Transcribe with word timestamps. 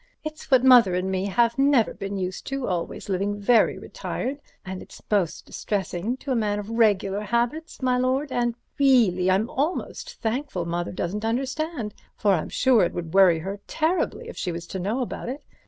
It's 0.23 0.49
what 0.49 0.63
Mother 0.63 0.95
and 0.95 1.11
me 1.11 1.27
have 1.27 1.59
never 1.59 1.93
been 1.93 2.17
used 2.17 2.47
to, 2.47 2.65
always 2.67 3.07
living 3.07 3.39
very 3.39 3.77
retired, 3.77 4.39
and 4.65 4.81
it's 4.81 4.99
most 5.11 5.45
distressing 5.45 6.17
to 6.17 6.31
a 6.31 6.35
man 6.35 6.57
of 6.57 6.71
regular 6.71 7.21
habits, 7.21 7.83
my 7.83 7.99
lord, 7.99 8.31
and 8.31 8.55
reely, 8.79 9.29
I'm 9.29 9.47
almost 9.47 10.15
thankful 10.15 10.65
Mother 10.65 10.91
doesn't 10.91 11.23
understand, 11.23 11.93
for 12.15 12.33
I'm 12.33 12.49
sure 12.49 12.83
it 12.83 12.93
would 12.93 13.13
worry 13.13 13.37
her 13.37 13.59
terribly 13.67 14.27
if 14.27 14.37
she 14.37 14.51
was 14.51 14.65
to 14.69 14.79
know 14.79 15.01
about 15.01 15.29
it. 15.29 15.43